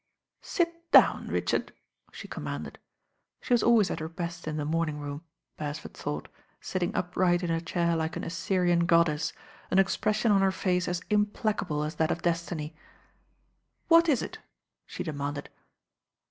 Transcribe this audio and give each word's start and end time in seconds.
"Sit 0.41 0.89
down, 0.89 1.27
Richard," 1.27 1.73
she 2.11 2.27
commanded. 2.27 2.79
She 3.39 3.53
was 3.53 3.61
always 3.61 3.91
at 3.91 3.99
her 3.99 4.09
best 4.09 4.47
in 4.47 4.57
the 4.57 4.65
morning 4.65 4.97
room, 4.97 5.23
Beresford 5.57 5.93
thought, 5.93 6.27
sitting 6.59 6.91
upright 6.95 7.43
in 7.43 7.51
her 7.51 7.59
chair 7.59 7.95
like 7.95 8.15
an 8.15 8.23
Assyrian 8.23 8.87
goddess, 8.87 9.31
an 9.69 9.77
egression 9.77 10.31
on 10.31 10.41
her 10.41 10.51
face 10.51 10.87
as 10.87 11.03
implacable 11.11 11.83
as 11.83 11.93
that 11.97 12.09
of 12.09 12.23
Destiny. 12.23 12.75
"What 13.89 14.09
is 14.09 14.23
it?" 14.23 14.39
she 14.87 15.03
demanded. 15.03 15.49